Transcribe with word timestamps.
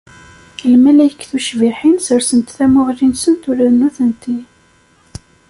Lmalayek 0.71 1.21
tucbiḥin 1.29 1.95
ssersent 1.99 2.53
tamuɣli-nsent 2.57 3.49
ula 3.49 3.67
d 3.71 3.75
nutenti. 3.79 4.37